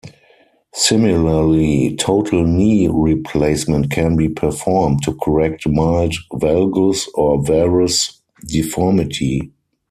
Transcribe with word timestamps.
Similarly, 0.73 1.95
total 1.95 2.43
knee 2.43 2.87
replacement 2.87 3.91
can 3.91 4.15
be 4.15 4.29
performed 4.29 5.03
to 5.03 5.13
correct 5.13 5.67
mild 5.69 6.15
valgus 6.33 7.07
or 7.13 7.43
varus 7.45 8.19
deformity. 8.47 9.51